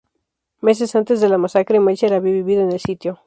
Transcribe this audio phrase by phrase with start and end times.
[0.61, 3.19] Meses antes de la masacre, Melcher había vivido en el sitio.